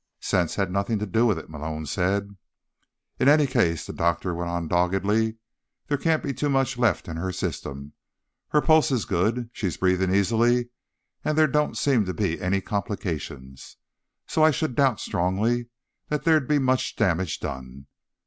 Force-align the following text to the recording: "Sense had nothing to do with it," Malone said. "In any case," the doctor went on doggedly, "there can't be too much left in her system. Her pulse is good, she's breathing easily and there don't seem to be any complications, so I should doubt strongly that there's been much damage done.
"Sense 0.19 0.55
had 0.55 0.71
nothing 0.71 0.97
to 0.97 1.05
do 1.05 1.27
with 1.27 1.37
it," 1.37 1.47
Malone 1.47 1.85
said. 1.85 2.35
"In 3.19 3.29
any 3.29 3.45
case," 3.45 3.85
the 3.85 3.93
doctor 3.93 4.33
went 4.33 4.49
on 4.49 4.67
doggedly, 4.67 5.37
"there 5.85 5.97
can't 5.99 6.23
be 6.23 6.33
too 6.33 6.49
much 6.49 6.75
left 6.75 7.07
in 7.07 7.17
her 7.17 7.31
system. 7.31 7.93
Her 8.49 8.61
pulse 8.63 8.89
is 8.89 9.05
good, 9.05 9.51
she's 9.53 9.77
breathing 9.77 10.11
easily 10.11 10.69
and 11.23 11.37
there 11.37 11.45
don't 11.45 11.77
seem 11.77 12.05
to 12.05 12.15
be 12.15 12.41
any 12.41 12.61
complications, 12.61 13.77
so 14.25 14.41
I 14.43 14.49
should 14.49 14.73
doubt 14.73 14.99
strongly 14.99 15.69
that 16.07 16.23
there's 16.23 16.47
been 16.47 16.63
much 16.63 16.95
damage 16.95 17.39
done. 17.39 17.85